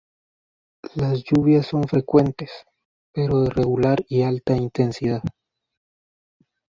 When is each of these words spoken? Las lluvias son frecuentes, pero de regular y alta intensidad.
Las 0.95 1.23
lluvias 1.25 1.67
son 1.67 1.83
frecuentes, 1.83 2.49
pero 3.13 3.43
de 3.43 3.51
regular 3.51 4.03
y 4.09 4.23
alta 4.23 4.55
intensidad. 4.57 5.21